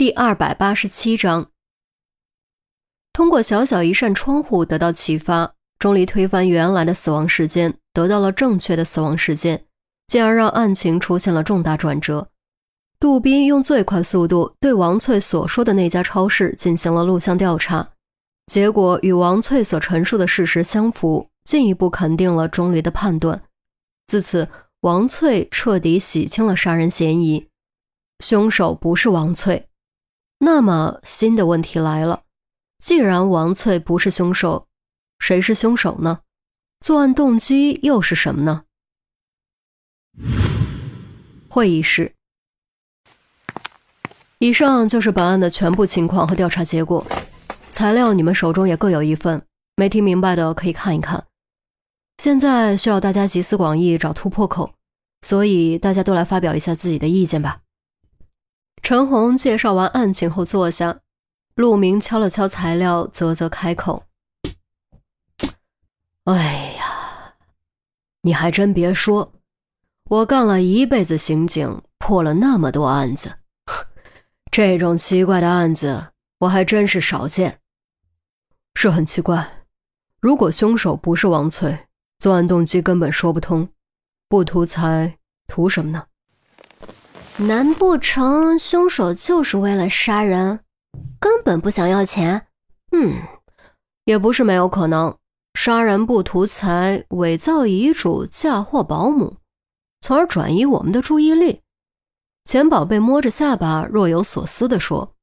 [0.00, 1.50] 第二百八十七章，
[3.12, 9.66] 通过小小一扇窗户得到启发，钟离推翻原来的死亡时间，得到了正确的死亡时间，
[10.06, 12.30] 进而让案情出现了重大转折。
[12.98, 17.86] 杜宾用最快速度对王翠所说的那家超市进行了录像调查，
[18.46, 23.42] 结果与王翠所陈述的事实相符，进一步肯定了钟离的判断。
[24.06, 24.48] 自此，
[24.80, 27.48] 王翠彻底洗清了杀人嫌疑，
[28.24, 29.66] 凶手不是王翠。
[30.42, 32.22] 那么新的问题来了，
[32.78, 34.66] 既然王翠不是凶手，
[35.18, 36.20] 谁是凶手呢？
[36.80, 38.64] 作案动机又是什么呢？
[41.46, 42.14] 会议室。
[44.38, 47.06] 以上就是本案的全部情况和调查结果，
[47.70, 49.44] 材料你们手中也各有一份，
[49.76, 51.26] 没听明白的可以看一看。
[52.16, 54.72] 现在需要大家集思广益，找突破口，
[55.20, 57.60] 所以大家都来发表一下自己的意见吧。
[58.82, 60.98] 陈红介绍完案情后坐下，
[61.54, 64.04] 陆明敲了敲材料，啧啧开口
[66.24, 67.34] ：“哎呀，
[68.22, 69.32] 你还真别说，
[70.08, 73.32] 我干了一辈子刑警，破了那么多案子，
[74.50, 77.60] 这种奇怪的案子我还真是少见。
[78.74, 79.64] 是很奇怪，
[80.20, 81.86] 如果凶手不是王翠，
[82.18, 83.68] 作案动机根本说不通，
[84.28, 85.16] 不图财，
[85.46, 86.06] 图什么呢？”
[87.40, 90.60] 难不成凶手就是为了杀人，
[91.18, 92.46] 根本不想要钱？
[92.92, 93.14] 嗯，
[94.04, 95.16] 也不是没有可能。
[95.54, 99.36] 杀人不图财，伪造遗嘱嫁祸保姆，
[100.02, 101.62] 从而转移我们的注意力。
[102.44, 105.14] 钱宝贝摸着下巴，若有所思地说：“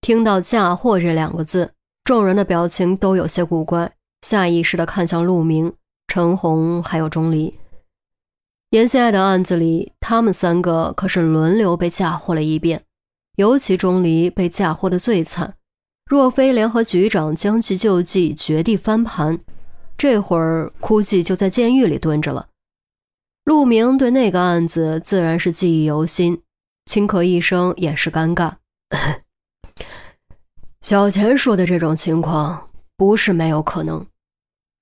[0.00, 5.74] 听到‘嫁祸’这两个字，众人的表情都有些古怪，下意识地看向陆明、
[6.08, 7.54] 陈红还有钟离。”
[8.76, 12.84] 严心爱的案子里，他们三个可是轮流被嫁祸了一遍，
[13.36, 15.54] 尤其钟离被嫁祸的最惨。
[16.04, 19.40] 若非联合局长将计就计，绝地翻盘，
[19.96, 22.48] 这会儿估计就在监狱里蹲着了。
[23.44, 26.42] 陆明对那个案子自然是记忆犹新，
[26.84, 28.56] 轻咳一声，掩饰尴尬。
[30.84, 34.04] 小钱说的这种情况不是没有可能，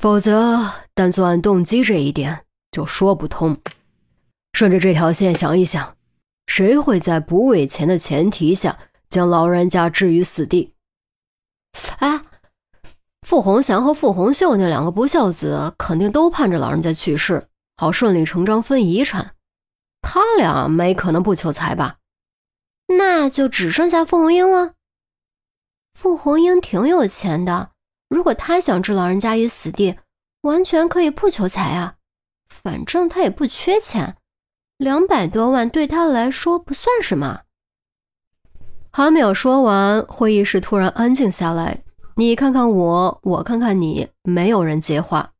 [0.00, 3.58] 否则单作案动机这一点就说不通。
[4.52, 5.96] 顺着这条线想一想，
[6.46, 8.78] 谁会在不为钱的前提下
[9.08, 10.74] 将老人家置于死地？
[11.98, 12.20] 哎，
[13.22, 19.34] 傅红祥和傅红秀那两个不孝子肯定都盼着老人家去世，好顺理成章分遗产。
[20.02, 21.98] 他俩没可能不求财吧？
[22.88, 24.74] 那就只剩下傅红英了。
[25.94, 27.70] 傅红英挺有钱的，
[28.08, 29.96] 如果他想置老人家于死地，
[30.40, 31.96] 完全可以不求财啊。
[32.48, 34.16] 反正他也不缺钱。
[34.80, 37.42] 两百多万对他来说不算什么。
[38.90, 41.84] 还没有说完，会议室突然安静下来。
[42.16, 45.32] 你看看我，我看看你，没有人接话。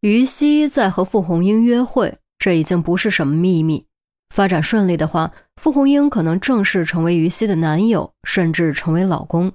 [0.00, 3.84] 于西在和傅红英约会，这已经不是什么秘密。
[4.32, 9.52] 发展顺利的话，傅红英可能正式成为于西的男友，甚至成为老公。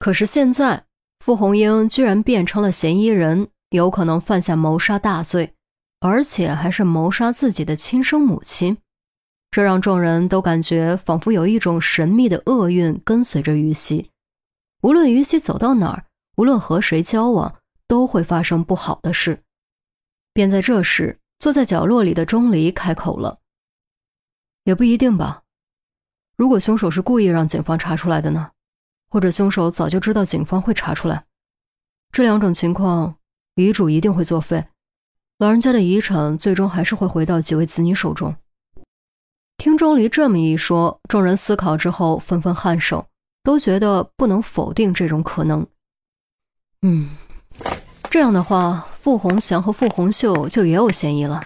[0.00, 0.82] 可是现在，
[1.24, 5.54] 傅红英居然变成了嫌疑人，有可能犯下谋杀大罪。
[6.00, 8.78] 而且还是谋杀自己的亲生母亲，
[9.50, 14.10] 这让众人都感觉仿佛有一种神秘的厄运跟随着于西。
[14.80, 16.06] 无论于西走到哪儿，
[16.38, 17.54] 无论和谁交往，
[17.86, 19.42] 都会发生不好的事。
[20.32, 23.40] 便在这时，坐在角落里的钟离开口了
[24.64, 25.42] ：“也不一定吧。
[26.34, 28.52] 如果凶手是故意让警方查出来的呢？
[29.10, 31.26] 或者凶手早就知道警方会查出来？
[32.10, 33.18] 这两种情况，
[33.56, 34.64] 遗嘱一定会作废。”
[35.40, 38.36] 老人家的遗产最终还是会回到几位子女手中。
[39.56, 43.06] 听钟离这么一说，众人思考之后纷纷颔首，
[43.42, 45.66] 都觉得不能否定这种可能。
[46.82, 47.08] 嗯，
[48.10, 51.42] 这样的话，傅红祥和傅红秀就也有嫌疑了。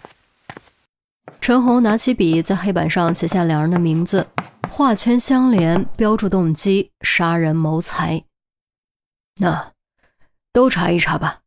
[1.41, 4.27] 陈红拿起笔，在黑板上写下两人的名字，
[4.69, 8.25] 画圈相连，标注动机：杀人谋财。
[9.37, 9.71] 那，
[10.53, 11.43] 都查一查吧，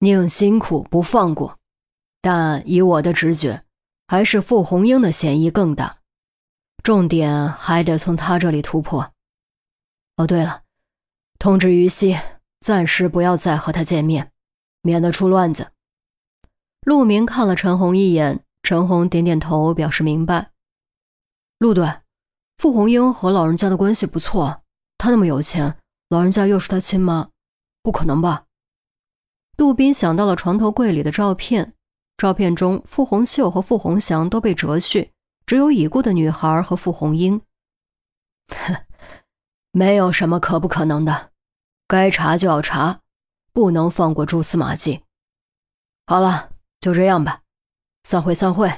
[0.00, 1.55] 宁辛苦不放过。
[2.28, 3.62] 但以我的直觉，
[4.08, 5.98] 还是傅红英的嫌疑更大，
[6.82, 9.12] 重点还得从他这里突破。
[10.16, 10.64] 哦，对了，
[11.38, 12.18] 通知于西，
[12.58, 14.32] 暂时不要再和他见面，
[14.82, 15.70] 免得出乱子。
[16.80, 20.50] 陆明看了陈红一眼，陈红点点头，表示明白。
[21.60, 22.00] 陆队，
[22.58, 24.64] 傅红英和老人家的关系不错，
[24.98, 25.78] 他那么有钱，
[26.08, 27.28] 老人家又是他亲妈，
[27.84, 28.46] 不可能吧？
[29.56, 31.74] 杜宾想到了床头柜里的照片。
[32.16, 35.12] 照片中，傅红秀和傅红祥都被折去，
[35.44, 37.40] 只有已故的女孩和傅红英
[38.48, 38.76] 哼，
[39.70, 41.30] 没有什么可不可能的，
[41.86, 43.00] 该查就要查，
[43.52, 45.02] 不能放过蛛丝马迹。
[46.06, 47.42] 好了，就这样吧，
[48.04, 48.72] 散会，散会。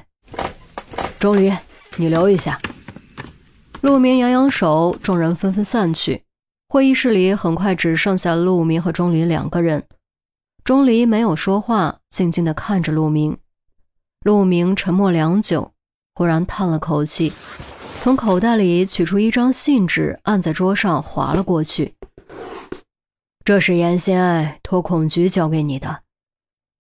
[1.21, 1.53] 钟离，
[1.97, 2.59] 你留一下。
[3.81, 6.25] 陆明扬扬手，众人纷纷散去。
[6.69, 9.87] 会议室里很快只剩下陆明和钟离两个人。
[10.69, 13.39] 钟离没有说话，静静地看着陆明。
[14.21, 15.73] 陆明沉默良久，
[16.15, 17.33] 忽然叹了口气，
[18.01, 21.95] 从口袋里取出一张信纸，按在桌上划了过去。
[23.43, 26.03] 这是严心爱托孔局交给你的，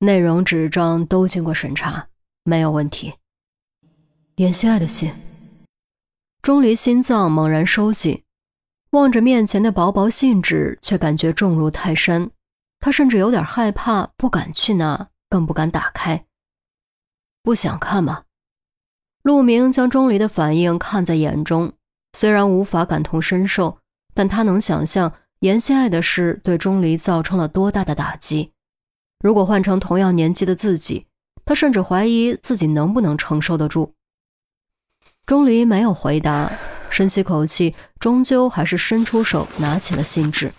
[0.00, 2.08] 内容纸张都经过审查，
[2.44, 3.14] 没有问题。
[4.36, 5.10] 严心爱的信。
[6.42, 8.22] 钟离心脏猛然收紧，
[8.90, 12.30] 望着面前的薄薄信纸，却感觉重如泰山。
[12.80, 16.24] 他甚至有点害怕，不敢去拿，更不敢打开。
[17.42, 18.24] 不想看吗？
[19.22, 21.72] 陆明将钟离的反应看在眼中，
[22.12, 23.78] 虽然无法感同身受，
[24.14, 28.52] 但他能想象严心爱的事对钟离造成了多大的打击。
[29.20, 31.06] 如果换成同样年纪的自己，
[31.44, 33.94] 他甚至怀疑自己能不能承受得住。
[35.26, 36.50] 钟离没有回答，
[36.88, 40.52] 深吸口气，终究还是伸出手拿起了信纸。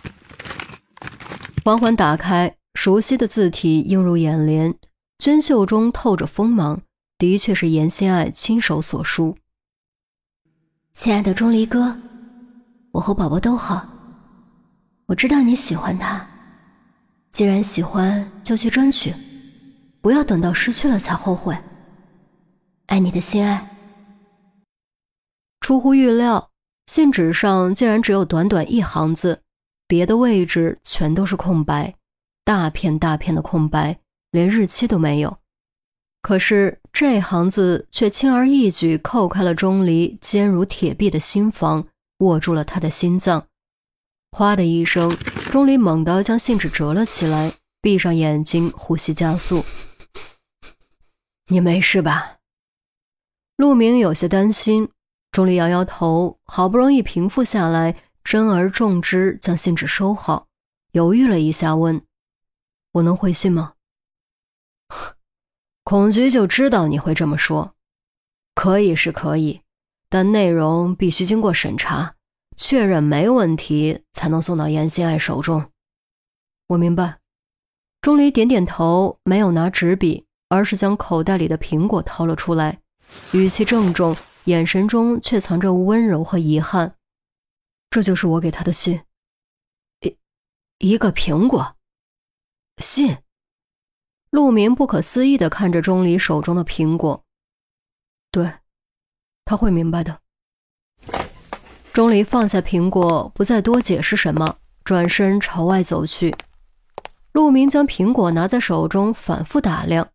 [1.63, 4.73] 缓缓打开，熟悉的字体映入眼帘，
[5.17, 6.79] 娟秀中透着锋芒，
[7.17, 9.37] 的确是严心爱亲手所书。
[10.93, 11.97] 亲爱的钟离哥，
[12.91, 13.87] 我和宝宝都好，
[15.05, 16.25] 我知道你喜欢他，
[17.31, 19.13] 既然喜欢，就去争取，
[20.01, 21.57] 不要等到失去了才后悔。
[22.85, 23.67] 爱你的心爱。
[25.59, 26.49] 出乎预料，
[26.87, 29.41] 信纸上竟然只有短短一行字。
[29.89, 31.95] 别的位置全都是空白，
[32.45, 33.99] 大片大片的空白，
[34.29, 35.39] 连日期都没有。
[36.21, 41.87] 可是这行字却轻而易举扣开了钟离坚如铁壁的心房，
[42.19, 43.47] 握住了他的心脏。
[44.31, 45.09] 哗的一声，
[45.51, 49.65] 钟离猛地将信纸折了起来，闭上眼睛，呼吸加速。
[51.47, 52.37] 你没事吧？
[53.57, 54.89] 陆明有些担心。
[55.31, 57.95] 钟离摇摇头，好不容易平复下来。
[58.29, 60.49] 珍而重之，将信纸收好，
[60.91, 61.99] 犹豫了一下，问
[62.93, 63.73] ：“我能回信吗？”
[65.83, 67.73] 孔局就知道你会这么说。
[68.53, 69.61] 可以是可以，
[70.09, 72.13] 但内容必须经过审查，
[72.55, 75.71] 确认没问题，才能送到严心爱手中。
[76.67, 77.17] 我明白。
[77.99, 82.79] 钟离点点头，没有拿纸笔，而是将口袋里的苹果掏了出来，
[83.31, 86.93] 语气郑重，眼神中却藏着温柔和遗憾。
[87.89, 89.01] 这就是我给他的信，
[90.01, 90.17] 一
[90.77, 91.75] 一个苹果
[92.77, 93.17] 信。
[94.29, 97.23] 陆明不可思议的看着钟离手中的苹果，
[98.29, 98.53] 对，
[99.43, 100.21] 他会明白的。
[101.91, 106.35] 钟离放下苹果，不再多解释什么，转身朝外走去。
[107.31, 110.07] 陆明将苹果拿在手中，反复打量，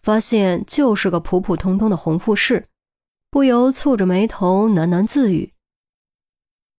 [0.00, 2.68] 发现就是个普普通通的红富士，
[3.32, 5.52] 不由蹙着眉头喃喃自语。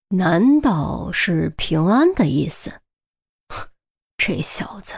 [0.10, 2.82] 难道是平安的意思？
[4.18, 4.94] 这小子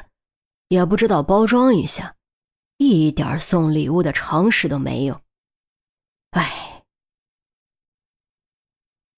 [0.68, 2.16] 也不知道包装一下，
[2.78, 5.22] 一点送礼物的常识都没有。
[6.32, 6.69] 哎。